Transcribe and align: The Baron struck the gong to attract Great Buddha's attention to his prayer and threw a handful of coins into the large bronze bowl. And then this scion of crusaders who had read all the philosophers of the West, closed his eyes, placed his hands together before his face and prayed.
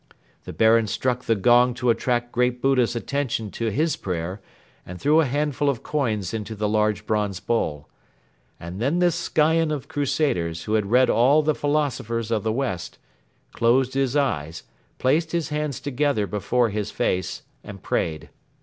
The 0.45 0.51
Baron 0.53 0.87
struck 0.87 1.25
the 1.25 1.35
gong 1.35 1.75
to 1.75 1.91
attract 1.91 2.31
Great 2.31 2.59
Buddha's 2.59 2.95
attention 2.95 3.51
to 3.51 3.69
his 3.69 3.95
prayer 3.95 4.41
and 4.83 4.99
threw 4.99 5.19
a 5.21 5.27
handful 5.27 5.69
of 5.69 5.83
coins 5.83 6.33
into 6.33 6.55
the 6.55 6.67
large 6.67 7.05
bronze 7.05 7.39
bowl. 7.39 7.87
And 8.59 8.81
then 8.81 8.97
this 8.97 9.13
scion 9.15 9.69
of 9.69 9.87
crusaders 9.87 10.63
who 10.63 10.73
had 10.73 10.87
read 10.89 11.11
all 11.11 11.43
the 11.43 11.53
philosophers 11.53 12.31
of 12.31 12.41
the 12.41 12.51
West, 12.51 12.97
closed 13.51 13.93
his 13.93 14.15
eyes, 14.15 14.63
placed 14.97 15.33
his 15.33 15.49
hands 15.49 15.79
together 15.79 16.25
before 16.25 16.69
his 16.69 16.89
face 16.89 17.43
and 17.63 17.83
prayed. 17.83 18.31